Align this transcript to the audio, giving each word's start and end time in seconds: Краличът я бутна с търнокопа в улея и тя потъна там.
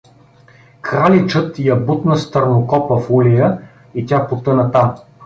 Краличът 0.81 1.59
я 1.59 1.75
бутна 1.75 2.17
с 2.17 2.31
търнокопа 2.31 2.99
в 2.99 3.11
улея 3.11 3.61
и 3.95 4.05
тя 4.05 4.27
потъна 4.27 4.71
там. 4.71 4.95